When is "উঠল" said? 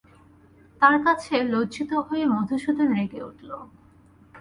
3.23-3.49